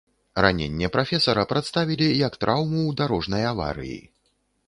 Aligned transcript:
Раненне 0.43 0.87
прафесара 0.95 1.43
прадставілі 1.51 2.07
як 2.27 2.39
траўму 2.43 2.77
ў 2.85 2.91
дарожнай 3.01 3.43
аварыі. 3.53 4.01